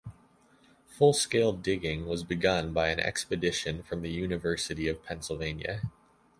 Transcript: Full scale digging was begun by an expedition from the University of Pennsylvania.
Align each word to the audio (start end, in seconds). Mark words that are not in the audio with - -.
Full 0.97 1.13
scale 1.13 1.53
digging 1.53 2.07
was 2.07 2.23
begun 2.23 2.73
by 2.73 2.87
an 2.89 2.99
expedition 2.99 3.83
from 3.83 4.01
the 4.01 4.09
University 4.09 4.87
of 4.87 5.03
Pennsylvania. 5.05 5.91